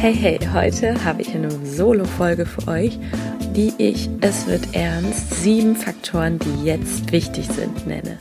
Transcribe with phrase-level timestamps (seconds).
[0.00, 2.96] Hey, hey, heute habe ich eine Solo-Folge für euch,
[3.56, 8.16] die ich Es wird ernst, sieben Faktoren, die jetzt wichtig sind, nenne.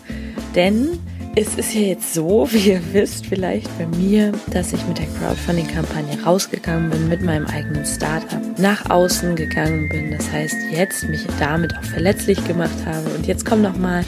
[0.55, 0.97] Denn
[1.35, 5.05] es ist ja jetzt so, wie ihr wisst vielleicht bei mir, dass ich mit der
[5.19, 10.09] Crowdfunding-Kampagne rausgegangen bin, mit meinem eigenen Startup nach außen gegangen bin.
[10.09, 14.03] Das heißt, jetzt mich damit auch verletzlich gemacht habe und jetzt kommen nochmal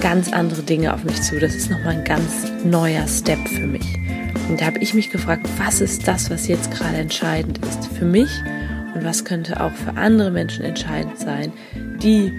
[0.00, 1.38] ganz andere Dinge auf mich zu.
[1.38, 3.86] Das ist nochmal ein ganz neuer Step für mich.
[4.48, 8.04] Und da habe ich mich gefragt, was ist das, was jetzt gerade entscheidend ist für
[8.04, 8.30] mich
[8.94, 11.52] und was könnte auch für andere Menschen entscheidend sein,
[12.02, 12.32] die,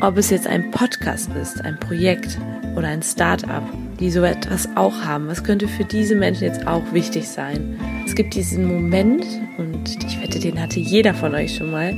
[0.00, 2.38] ob es jetzt ein Podcast ist, ein Projekt
[2.76, 3.62] oder ein Start-up,
[3.98, 7.78] die so etwas auch haben, was könnte für diese Menschen jetzt auch wichtig sein.
[8.06, 9.24] Es gibt diesen Moment
[9.58, 11.94] und ich wette, den hatte jeder von euch schon mal,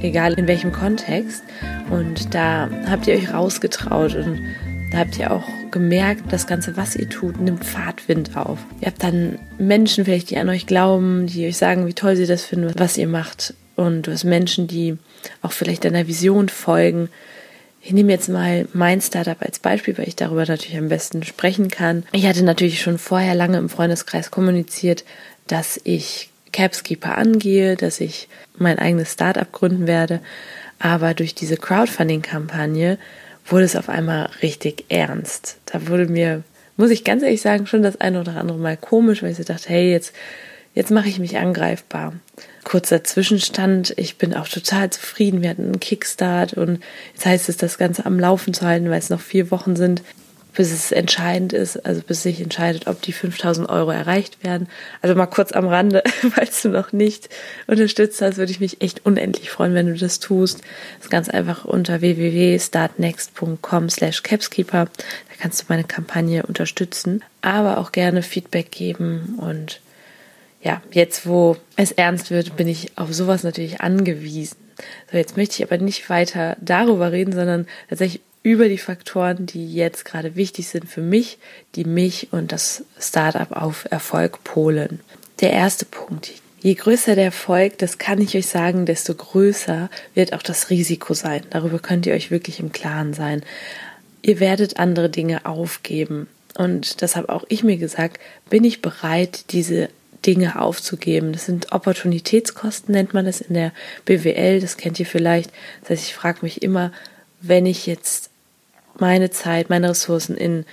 [0.00, 1.44] egal in welchem Kontext.
[1.92, 4.40] Und da habt ihr euch rausgetraut und
[4.90, 8.58] da habt ihr auch gemerkt, das Ganze, was ihr tut, nimmt Fahrtwind auf.
[8.80, 12.26] Ihr habt dann Menschen vielleicht, die an euch glauben, die euch sagen, wie toll sie
[12.26, 13.52] das finden, was ihr macht.
[13.76, 14.96] Und du hast Menschen, die
[15.42, 17.10] auch vielleicht deiner Vision folgen.
[17.82, 21.68] Ich nehme jetzt mal mein Startup als Beispiel, weil ich darüber natürlich am besten sprechen
[21.68, 22.04] kann.
[22.12, 25.04] Ich hatte natürlich schon vorher lange im Freundeskreis kommuniziert,
[25.46, 30.20] dass ich Capskeeper angehe, dass ich mein eigenes Startup gründen werde.
[30.82, 32.98] Aber durch diese Crowdfunding-Kampagne
[33.46, 35.58] wurde es auf einmal richtig ernst.
[35.66, 36.42] Da wurde mir,
[36.76, 39.44] muss ich ganz ehrlich sagen, schon das eine oder andere Mal komisch, weil ich so
[39.44, 40.12] dachte, hey, jetzt,
[40.74, 42.14] jetzt mache ich mich angreifbar.
[42.64, 45.40] Kurzer Zwischenstand, ich bin auch total zufrieden.
[45.40, 46.80] Wir hatten einen Kickstart und
[47.14, 50.02] jetzt heißt es, das Ganze am Laufen zu halten, weil es noch vier Wochen sind
[50.54, 54.68] bis es entscheidend ist, also bis sich entscheidet, ob die 5000 Euro erreicht werden.
[55.00, 56.02] Also mal kurz am Rande,
[56.34, 57.28] falls du noch nicht
[57.66, 60.60] unterstützt hast, würde ich mich echt unendlich freuen, wenn du das tust.
[60.96, 64.84] Das ist ganz einfach unter www.startnext.com slash capskeeper.
[64.84, 69.80] Da kannst du meine Kampagne unterstützen, aber auch gerne Feedback geben und
[70.62, 74.56] ja, jetzt wo es ernst wird, bin ich auf sowas natürlich angewiesen.
[75.10, 79.72] So, jetzt möchte ich aber nicht weiter darüber reden, sondern tatsächlich über die Faktoren, die
[79.72, 81.38] jetzt gerade wichtig sind für mich,
[81.74, 85.00] die mich und das Startup auf Erfolg polen.
[85.40, 86.32] Der erste Punkt.
[86.60, 91.14] Je größer der Erfolg, das kann ich euch sagen, desto größer wird auch das Risiko
[91.14, 91.42] sein.
[91.50, 93.42] Darüber könnt ihr euch wirklich im Klaren sein.
[94.22, 96.28] Ihr werdet andere Dinge aufgeben.
[96.56, 99.88] Und das habe auch ich mir gesagt, bin ich bereit, diese
[100.24, 101.32] Dinge aufzugeben.
[101.32, 103.72] Das sind Opportunitätskosten, nennt man das in der
[104.04, 105.50] BWL, das kennt ihr vielleicht.
[105.80, 106.92] Das heißt, ich frage mich immer,
[107.40, 108.30] wenn ich jetzt
[108.98, 110.64] meine Zeit, meine Ressourcen in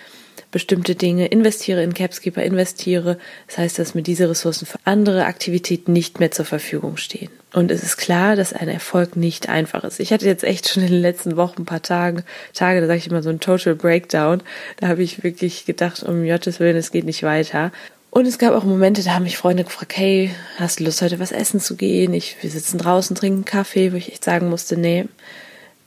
[0.51, 3.17] bestimmte Dinge investiere, in Capskeeper investiere.
[3.47, 7.29] Das heißt, dass mir diese Ressourcen für andere Aktivitäten nicht mehr zur Verfügung stehen.
[7.53, 9.99] Und es ist klar, dass ein Erfolg nicht einfach ist.
[9.99, 12.99] Ich hatte jetzt echt schon in den letzten Wochen ein paar Tage, Tage, da sage
[12.99, 14.41] ich immer so ein Total Breakdown.
[14.77, 17.71] Da habe ich wirklich gedacht, um Gottes Willen, es geht nicht weiter.
[18.11, 21.19] Und es gab auch Momente, da haben mich Freunde gefragt, hey, hast du Lust, heute
[21.19, 22.13] was essen zu gehen?
[22.13, 25.05] Ich, wir sitzen draußen, trinken Kaffee, wo ich echt sagen musste, nee,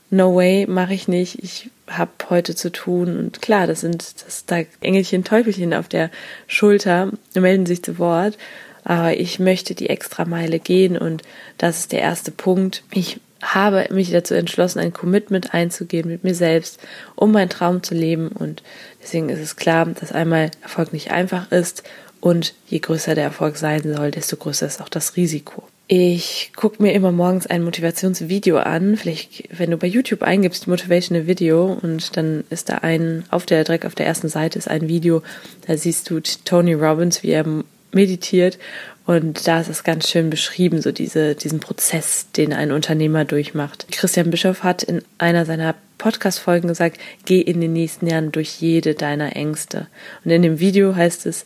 [0.09, 1.43] no way, mache ich nicht.
[1.43, 3.17] Ich habe heute zu tun.
[3.17, 6.09] Und klar, das sind das da Engelchen, Teufelchen auf der
[6.47, 8.37] Schulter, melden sich zu Wort.
[8.83, 11.21] Aber ich möchte die extra Meile gehen und
[11.57, 12.83] das ist der erste Punkt.
[12.91, 16.79] Ich habe mich dazu entschlossen, ein Commitment einzugehen mit mir selbst,
[17.15, 18.29] um meinen Traum zu leben.
[18.29, 18.63] Und
[19.01, 21.83] deswegen ist es klar, dass einmal Erfolg nicht einfach ist
[22.19, 25.67] und je größer der Erfolg sein soll, desto größer ist auch das Risiko.
[25.87, 28.95] Ich gucke mir immer morgens ein Motivationsvideo an.
[28.95, 33.65] Vielleicht, wenn du bei YouTube eingibst, Motivational Video, und dann ist da ein, auf der,
[33.65, 35.21] direkt auf der ersten Seite ist ein Video,
[35.67, 37.45] da siehst du Tony Robbins, wie er
[37.91, 38.57] meditiert.
[39.05, 43.85] Und da ist es ganz schön beschrieben, so diese, diesen Prozess, den ein Unternehmer durchmacht.
[43.91, 48.93] Christian Bischoff hat in einer seiner Podcast-Folgen gesagt, geh in den nächsten Jahren durch jede
[48.93, 49.87] deiner Ängste.
[50.23, 51.43] Und in dem Video heißt es,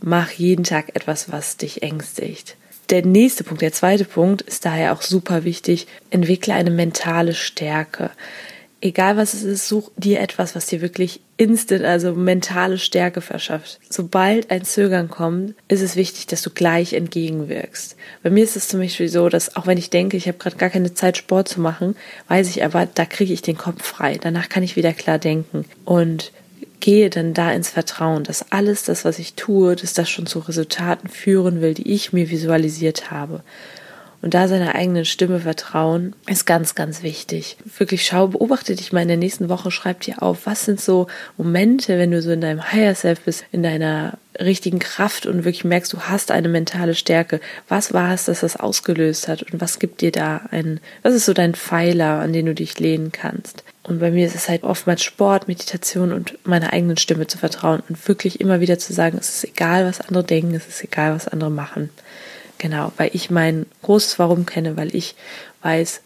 [0.00, 2.56] mach jeden Tag etwas, was dich ängstigt.
[2.90, 5.86] Der nächste Punkt, der zweite Punkt, ist daher auch super wichtig.
[6.10, 8.10] Entwickle eine mentale Stärke.
[8.80, 13.80] Egal was es ist, such dir etwas, was dir wirklich instant, also mentale Stärke verschafft.
[13.90, 17.96] Sobald ein Zögern kommt, ist es wichtig, dass du gleich entgegenwirkst.
[18.22, 20.56] Bei mir ist es zum Beispiel so, dass auch wenn ich denke, ich habe gerade
[20.56, 21.96] gar keine Zeit, Sport zu machen,
[22.28, 24.16] weiß ich aber, da kriege ich den Kopf frei.
[24.18, 25.64] Danach kann ich wieder klar denken.
[25.84, 26.30] Und
[26.80, 30.40] gehe dann da ins Vertrauen, dass alles das, was ich tue, dass das schon zu
[30.40, 33.42] Resultaten führen will, die ich mir visualisiert habe.
[34.20, 37.56] Und da seiner eigenen Stimme vertrauen, ist ganz, ganz wichtig.
[37.78, 41.06] Wirklich schau, beobachte dich mal in der nächsten Woche, schreib dir auf, was sind so
[41.36, 45.64] Momente, wenn du so in deinem Higher Self bist, in deiner richtigen Kraft und wirklich
[45.64, 47.40] merkst, du hast eine mentale Stärke.
[47.68, 51.26] Was war es, dass das ausgelöst hat und was gibt dir da ein, was ist
[51.26, 53.64] so dein Pfeiler, an den du dich lehnen kannst?
[53.82, 57.82] Und bei mir ist es halt oftmals Sport, Meditation und meiner eigenen Stimme zu vertrauen
[57.88, 61.14] und wirklich immer wieder zu sagen, es ist egal, was andere denken, es ist egal,
[61.14, 61.88] was andere machen.
[62.58, 65.14] Genau, weil ich mein großes Warum kenne, weil ich
[65.62, 66.00] weiß,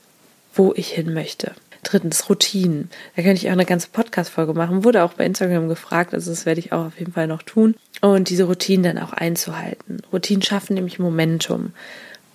[0.54, 1.52] wo ich hin möchte.
[1.82, 2.90] Drittens, Routinen.
[3.16, 4.84] Da könnte ich auch eine ganze Podcast-Folge machen.
[4.84, 7.74] Wurde auch bei Instagram gefragt, also das werde ich auch auf jeden Fall noch tun.
[8.00, 10.00] Und diese Routinen dann auch einzuhalten.
[10.12, 11.72] Routinen schaffen nämlich Momentum.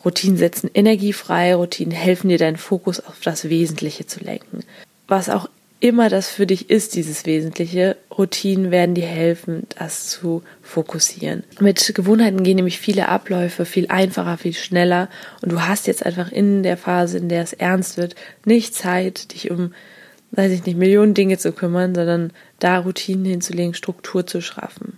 [0.04, 4.64] Routinen setzen Energie frei, Routinen helfen dir, deinen Fokus auf das Wesentliche zu lenken.
[5.08, 5.50] Was auch
[5.80, 11.44] immer das für dich ist, dieses Wesentliche, Routinen werden dir helfen, das zu fokussieren.
[11.60, 15.10] Mit Gewohnheiten gehen nämlich viele Abläufe viel einfacher, viel schneller
[15.42, 18.16] und du hast jetzt einfach in der Phase, in der es ernst wird,
[18.46, 19.74] nicht Zeit, dich um,
[20.32, 24.97] weiß ich nicht, Millionen Dinge zu kümmern, sondern da Routinen hinzulegen, Struktur zu schaffen.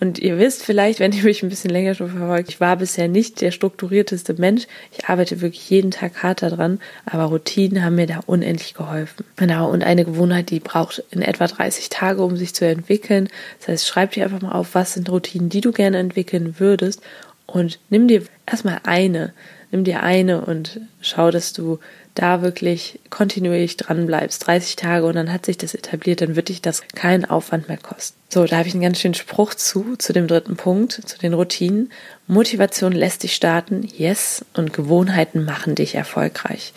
[0.00, 3.08] Und ihr wisst vielleicht, wenn ihr mich ein bisschen länger schon verfolgt, ich war bisher
[3.08, 4.66] nicht der strukturierteste Mensch.
[4.92, 9.24] Ich arbeite wirklich jeden Tag hart daran, aber Routinen haben mir da unendlich geholfen.
[9.36, 13.28] Genau, und eine Gewohnheit, die braucht in etwa 30 Tage, um sich zu entwickeln.
[13.58, 17.02] Das heißt, schreib dir einfach mal auf, was sind Routinen, die du gerne entwickeln würdest
[17.46, 19.32] und nimm dir erstmal eine.
[19.70, 21.78] Nimm dir eine und schau, dass du
[22.14, 26.48] da wirklich kontinuierlich dran bleibst, 30 Tage und dann hat sich das etabliert, dann wird
[26.48, 28.18] dich das keinen Aufwand mehr kosten.
[28.28, 31.34] So, da habe ich einen ganz schönen Spruch zu, zu dem dritten Punkt, zu den
[31.34, 31.92] Routinen.
[32.26, 36.72] Motivation lässt dich starten, yes, und Gewohnheiten machen dich erfolgreich.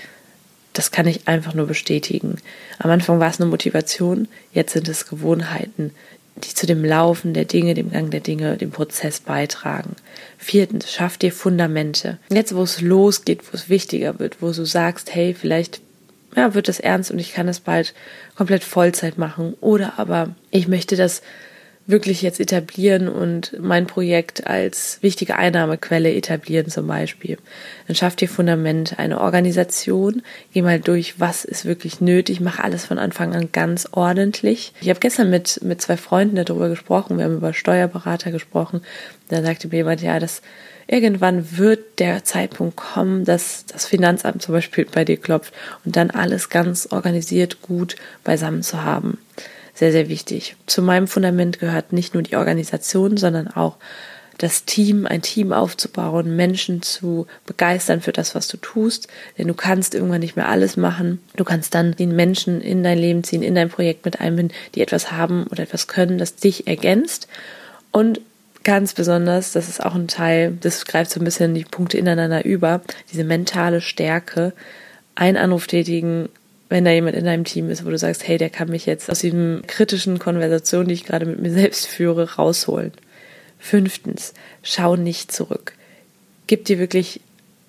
[0.74, 2.38] Das kann ich einfach nur bestätigen.
[2.80, 5.92] Am Anfang war es eine Motivation, jetzt sind es Gewohnheiten,
[6.36, 9.96] die zu dem Laufen der Dinge, dem Gang der Dinge, dem Prozess beitragen.
[10.38, 12.18] Viertens, schaff dir Fundamente.
[12.30, 15.82] Jetzt, wo es losgeht, wo es wichtiger wird, wo du sagst, hey, vielleicht
[16.36, 17.94] ja, wird das ernst und ich kann das bald
[18.36, 19.56] komplett Vollzeit machen.
[19.60, 21.22] Oder aber ich möchte das
[21.92, 27.38] wirklich jetzt etablieren und mein Projekt als wichtige Einnahmequelle etablieren zum Beispiel.
[27.88, 30.22] Dann schafft ihr Fundament, eine Organisation,
[30.54, 34.74] geh mal durch, was ist wirklich nötig, mach alles von Anfang an ganz ordentlich.
[34.82, 38.82] Ich habe gestern mit, mit zwei Freunden darüber gesprochen, wir haben über Steuerberater gesprochen,
[39.30, 40.42] da sagte mir jemand, ja, das
[40.88, 45.54] irgendwann wird der Zeitpunkt kommen, dass das Finanzamt zum Beispiel bei dir klopft
[45.86, 49.18] und dann alles ganz organisiert gut beisammen zu haben
[49.82, 50.56] sehr, sehr wichtig.
[50.68, 53.78] Zu meinem Fundament gehört nicht nur die Organisation, sondern auch
[54.38, 59.08] das Team, ein Team aufzubauen, Menschen zu begeistern für das, was du tust.
[59.40, 61.20] Denn du kannst irgendwann nicht mehr alles machen.
[61.36, 64.82] Du kannst dann den Menschen in dein Leben ziehen, in dein Projekt mit einbinden, die
[64.82, 67.28] etwas haben oder etwas können, das dich ergänzt.
[67.90, 68.22] Und
[68.64, 72.46] ganz besonders, das ist auch ein Teil, das greift so ein bisschen die Punkte ineinander
[72.46, 72.82] über,
[73.12, 74.54] diese mentale Stärke,
[75.16, 76.30] einen Anruf tätigen,
[76.72, 79.10] wenn da jemand in deinem Team ist, wo du sagst, hey, der kann mich jetzt
[79.10, 82.94] aus diesem kritischen Konversation, die ich gerade mit mir selbst führe, rausholen.
[83.60, 84.34] Fünftens,
[84.64, 85.74] schau nicht zurück.
[86.48, 87.20] Gib dir wirklich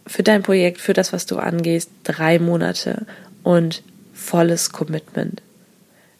[0.06, 3.06] für dein Projekt, für das, was du angehst, drei Monate
[3.42, 3.82] und
[4.14, 5.42] volles Commitment.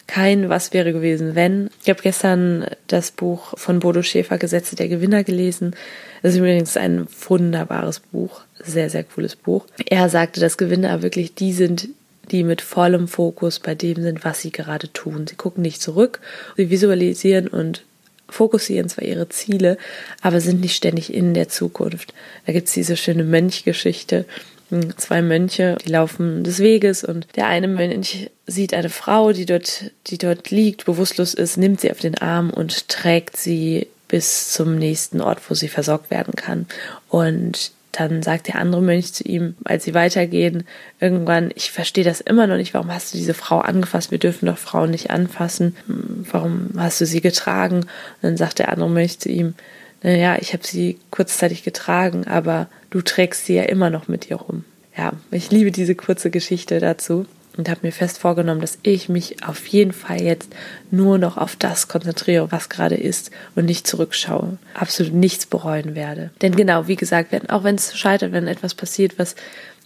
[0.05, 1.69] Kein Was wäre gewesen, wenn.
[1.83, 5.73] Ich habe gestern das Buch von Bodo Schäfer, Gesetze der Gewinner, gelesen.
[6.21, 9.65] Das ist übrigens ein wunderbares Buch, sehr, sehr cooles Buch.
[9.85, 11.87] Er sagte, dass Gewinner wirklich die sind,
[12.31, 15.27] die mit vollem Fokus bei dem sind, was sie gerade tun.
[15.27, 16.19] Sie gucken nicht zurück,
[16.57, 17.83] sie visualisieren und
[18.29, 19.77] fokussieren zwar ihre Ziele,
[20.21, 22.13] aber sind nicht ständig in der Zukunft.
[22.45, 24.25] Da gibt's diese schöne Mönchgeschichte.
[24.69, 29.45] Hm, zwei Mönche, die laufen des Weges und der eine Mönch sieht eine Frau, die
[29.45, 34.51] dort, die dort liegt, bewusstlos ist, nimmt sie auf den Arm und trägt sie bis
[34.51, 36.67] zum nächsten Ort, wo sie versorgt werden kann.
[37.09, 40.65] Und dann sagt der andere Mönch zu ihm, als sie weitergehen,
[40.99, 44.11] irgendwann, ich verstehe das immer noch nicht, warum hast du diese Frau angefasst?
[44.11, 45.75] Wir dürfen doch Frauen nicht anfassen.
[45.87, 47.81] Warum hast du sie getragen?
[47.81, 47.87] Und
[48.21, 49.53] dann sagt der andere Mönch zu ihm,
[50.01, 54.35] naja, ich habe sie kurzzeitig getragen, aber du trägst sie ja immer noch mit dir
[54.35, 54.65] rum.
[54.97, 57.25] Ja, ich liebe diese kurze Geschichte dazu
[57.57, 60.49] und habe mir fest vorgenommen, dass ich mich auf jeden Fall jetzt
[60.91, 64.57] nur noch auf das konzentriere, was gerade ist und nicht zurückschaue.
[64.73, 66.31] Absolut nichts bereuen werde.
[66.41, 69.35] Denn genau, wie gesagt, wenn, auch wenn es scheitert, wenn etwas passiert, was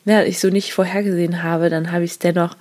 [0.05, 2.55] ja, ich so nicht vorhergesehen habe, dann habe ich es dennoch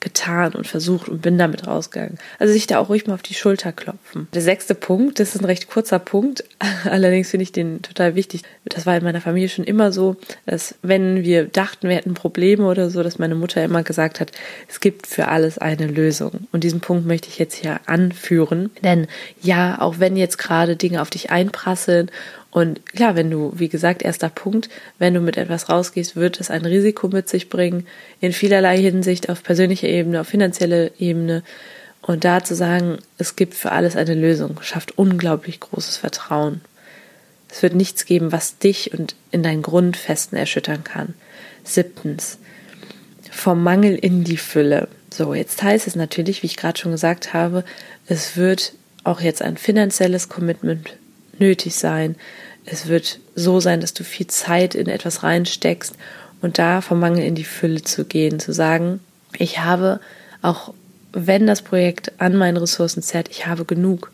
[0.00, 2.18] getan und versucht und bin damit rausgegangen.
[2.38, 4.28] Also sich da auch ruhig mal auf die Schulter klopfen.
[4.34, 6.44] Der sechste Punkt, das ist ein recht kurzer Punkt,
[6.84, 8.42] allerdings finde ich den total wichtig.
[8.64, 12.66] Das war in meiner Familie schon immer so, dass wenn wir dachten, wir hätten Probleme
[12.66, 14.32] oder so, dass meine Mutter immer gesagt hat,
[14.68, 16.48] es gibt für alles eine Lösung.
[16.52, 18.70] Und diesen Punkt möchte ich jetzt hier anführen.
[18.82, 19.06] Denn
[19.40, 22.10] ja, auch wenn jetzt gerade Dinge auf dich einprasseln
[22.54, 24.68] Und klar, wenn du, wie gesagt, erster Punkt,
[25.00, 27.84] wenn du mit etwas rausgehst, wird es ein Risiko mit sich bringen,
[28.20, 31.42] in vielerlei Hinsicht, auf persönlicher Ebene, auf finanzieller Ebene.
[32.00, 36.60] Und da zu sagen, es gibt für alles eine Lösung, schafft unglaublich großes Vertrauen.
[37.50, 41.14] Es wird nichts geben, was dich und in deinen Grundfesten erschüttern kann.
[41.64, 42.38] Siebtens,
[43.32, 44.86] vom Mangel in die Fülle.
[45.12, 47.64] So, jetzt heißt es natürlich, wie ich gerade schon gesagt habe,
[48.06, 50.94] es wird auch jetzt ein finanzielles Commitment
[51.40, 52.16] nötig sein.
[52.64, 55.94] Es wird so sein, dass du viel Zeit in etwas reinsteckst
[56.40, 59.00] und da vom Mangel in die Fülle zu gehen, zu sagen,
[59.38, 60.00] ich habe
[60.42, 60.74] auch
[61.14, 64.10] wenn das Projekt an meinen Ressourcen zerrt, ich habe genug.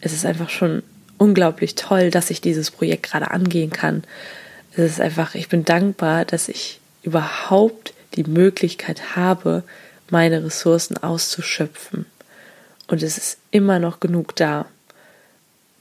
[0.00, 0.82] Es ist einfach schon
[1.16, 4.04] unglaublich toll, dass ich dieses Projekt gerade angehen kann.
[4.72, 9.62] Es ist einfach, ich bin dankbar, dass ich überhaupt die Möglichkeit habe,
[10.10, 12.04] meine Ressourcen auszuschöpfen.
[12.86, 14.66] Und es ist immer noch genug da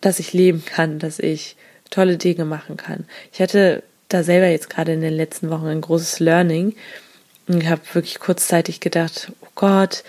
[0.01, 1.55] dass ich leben kann, dass ich
[1.89, 3.05] tolle Dinge machen kann.
[3.31, 6.75] Ich hatte da selber jetzt gerade in den letzten Wochen ein großes Learning.
[7.47, 10.03] Und habe wirklich kurzzeitig gedacht, oh Gott,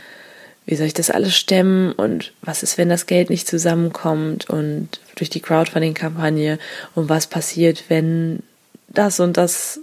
[0.66, 1.92] wie soll ich das alles stemmen?
[1.92, 4.49] Und was ist, wenn das Geld nicht zusammenkommt?
[4.49, 6.58] Und durch die Crowdfunding-Kampagne?
[6.94, 8.42] Und was passiert, wenn
[8.88, 9.80] das und das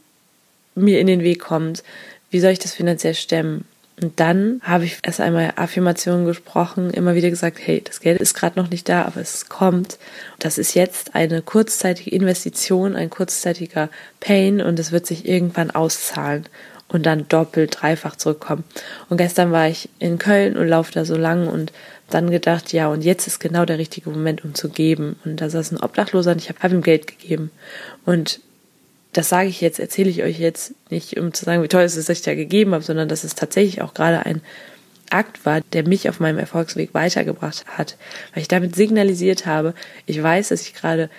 [0.75, 1.83] mir in den Weg kommt,
[2.29, 3.65] wie soll ich das finanziell stemmen?
[4.01, 8.33] Und dann habe ich erst einmal Affirmationen gesprochen, immer wieder gesagt, hey, das Geld ist
[8.33, 9.97] gerade noch nicht da, aber es kommt.
[10.39, 13.89] Das ist jetzt eine kurzzeitige Investition, ein kurzzeitiger
[14.21, 16.45] Pain und es wird sich irgendwann auszahlen
[16.87, 18.63] und dann doppelt, dreifach zurückkommen.
[19.09, 21.73] Und gestern war ich in Köln und laufe da so lang und
[22.09, 25.17] dann gedacht, ja, und jetzt ist genau der richtige Moment, um zu geben.
[25.25, 27.51] Und da saß ein Obdachloser und ich habe hab ihm Geld gegeben.
[28.05, 28.39] Und
[29.13, 31.95] das sage ich jetzt, erzähle ich euch jetzt nicht, um zu sagen, wie toll es
[31.95, 34.41] ist, dass ich da gegeben habe, sondern dass es tatsächlich auch gerade ein
[35.09, 37.97] Akt war, der mich auf meinem Erfolgsweg weitergebracht hat,
[38.33, 39.73] weil ich damit signalisiert habe,
[40.05, 41.09] ich weiß, dass ich gerade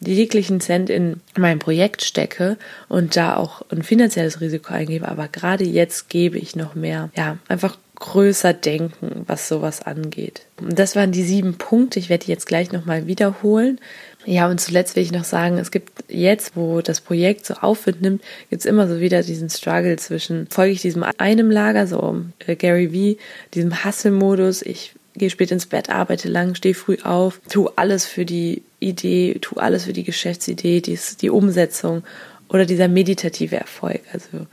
[0.00, 2.56] jeglichen Cent in mein Projekt stecke
[2.88, 7.10] und da auch ein finanzielles Risiko eingebe, aber gerade jetzt gebe ich noch mehr.
[7.16, 10.42] Ja, einfach größer denken, was sowas angeht.
[10.60, 11.98] Und das waren die sieben Punkte.
[11.98, 13.80] Ich werde die jetzt gleich nochmal wiederholen.
[14.24, 18.02] Ja, und zuletzt will ich noch sagen, es gibt jetzt, wo das Projekt so Aufwind
[18.02, 22.24] nimmt, gibt es immer so wieder diesen Struggle zwischen, folge ich diesem einem Lager, so
[22.46, 23.20] äh, Gary V,
[23.54, 28.24] diesem Hustle-Modus, ich gehe spät ins Bett, arbeite lang, stehe früh auf, tu alles für
[28.24, 32.02] die Idee, tu alles für die Geschäftsidee, die, die Umsetzung
[32.48, 34.46] oder dieser meditative Erfolg, also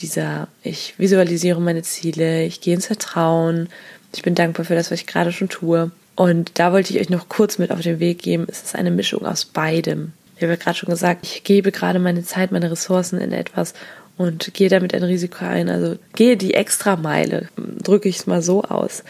[0.00, 3.68] dieser, ich visualisiere meine Ziele, ich gehe ins Vertrauen,
[4.14, 5.90] ich bin dankbar für das, was ich gerade schon tue.
[6.14, 8.46] Und da wollte ich euch noch kurz mit auf den Weg geben.
[8.48, 10.12] Es ist eine Mischung aus beidem.
[10.36, 13.74] Ich habe ja gerade schon gesagt, ich gebe gerade meine Zeit, meine Ressourcen in etwas
[14.16, 15.68] und gehe damit ein Risiko ein.
[15.68, 19.02] Also gehe die extra Meile, drücke ich es mal so aus.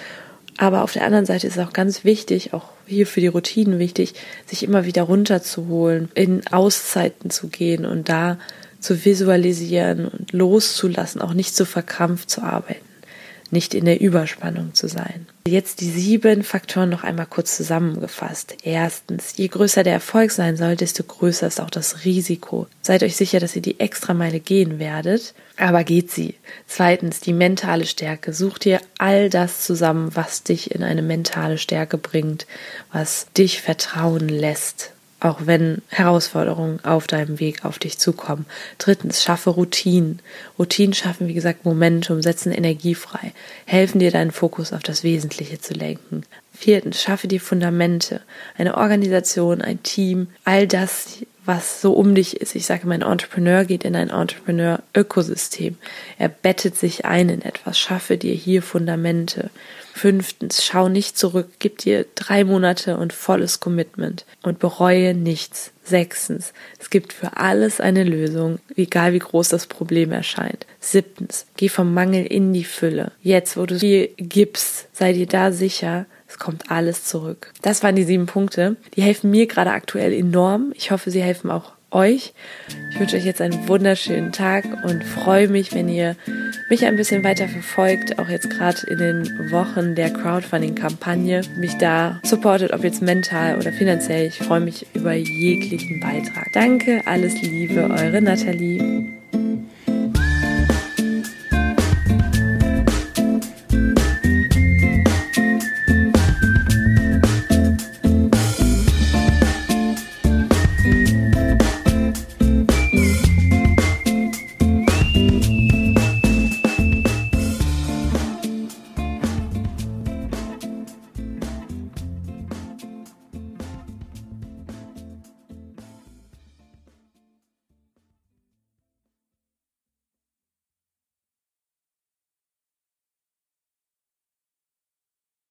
[0.59, 3.79] Aber auf der anderen Seite ist es auch ganz wichtig, auch hier für die Routinen
[3.79, 4.15] wichtig,
[4.47, 8.39] sich immer wieder runterzuholen, in Auszeiten zu gehen und da
[8.81, 12.87] zu visualisieren und loszulassen, auch nicht so verkrampft zu arbeiten
[13.51, 15.27] nicht in der Überspannung zu sein.
[15.47, 18.57] Jetzt die sieben Faktoren noch einmal kurz zusammengefasst.
[18.65, 22.67] Erstens, je größer der Erfolg sein soll, desto größer ist auch das Risiko.
[22.83, 26.35] Seid euch sicher, dass ihr die Extrameile gehen werdet, aber geht sie.
[26.67, 28.33] Zweitens, die mentale Stärke.
[28.33, 32.47] Such dir all das zusammen, was dich in eine mentale Stärke bringt,
[32.93, 38.47] was dich vertrauen lässt, auch wenn Herausforderungen auf deinem Weg auf dich zukommen.
[38.79, 40.21] Drittens, schaffe Routinen.
[40.59, 43.33] Routinen schaffen, wie gesagt, Momentum, setzen Energie frei,
[43.65, 46.23] helfen dir, deinen Fokus auf das Wesentliche zu lenken.
[46.53, 48.21] Viertens, schaffe dir Fundamente,
[48.57, 52.55] eine Organisation, ein Team, all das, was so um dich ist.
[52.55, 55.77] Ich sage, mein Entrepreneur geht in ein Entrepreneur-Ökosystem.
[56.19, 57.79] Er bettet sich ein in etwas.
[57.79, 59.51] Schaffe dir hier Fundamente.
[59.95, 65.73] Fünftens, schau nicht zurück, gib dir drei Monate und volles Commitment und bereue nichts.
[65.85, 70.67] Sechstens, es gibt für alles eine Lösung, egal wie groß das Problem erscheint.
[70.81, 73.13] Siebtens, geh vom Mangel in die Fülle.
[73.23, 76.05] Jetzt, wo du viel gibst, sei dir da sicher,
[76.37, 77.53] es kommt alles zurück.
[77.63, 78.77] Das waren die sieben Punkte.
[78.95, 80.73] Die helfen mir gerade aktuell enorm.
[80.75, 82.35] Ich hoffe, sie helfen auch euch.
[82.91, 86.15] Ich wünsche euch jetzt einen wunderschönen Tag und freue mich, wenn ihr
[86.69, 92.21] mich ein bisschen weiter verfolgt, auch jetzt gerade in den Wochen der Crowdfunding-Kampagne, mich da
[92.23, 94.27] supportet, ob jetzt mental oder finanziell.
[94.27, 96.53] Ich freue mich über jeglichen Beitrag.
[96.53, 99.16] Danke, alles Liebe, eure Nathalie.